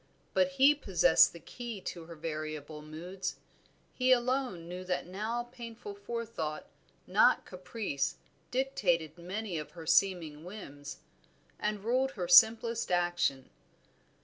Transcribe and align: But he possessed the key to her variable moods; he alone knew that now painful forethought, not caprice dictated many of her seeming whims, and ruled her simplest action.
But 0.33 0.53
he 0.53 0.73
possessed 0.73 1.31
the 1.31 1.39
key 1.39 1.79
to 1.81 2.05
her 2.05 2.15
variable 2.15 2.81
moods; 2.81 3.35
he 3.93 4.11
alone 4.11 4.67
knew 4.67 4.83
that 4.83 5.05
now 5.05 5.43
painful 5.51 5.93
forethought, 5.93 6.65
not 7.05 7.45
caprice 7.45 8.15
dictated 8.49 9.15
many 9.19 9.59
of 9.59 9.73
her 9.73 9.85
seeming 9.85 10.43
whims, 10.43 11.01
and 11.59 11.83
ruled 11.83 12.13
her 12.13 12.27
simplest 12.27 12.91
action. 12.91 13.51